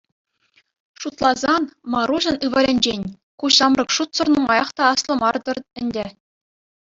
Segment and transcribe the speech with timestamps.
[1.03, 1.63] Шутласан,
[1.95, 3.01] Маруҫӑн ывӑлӗнчен
[3.43, 6.05] ку ҫамрӑк шутсӑр нумаях та аслӑ мар-тӑр ӗнтӗ.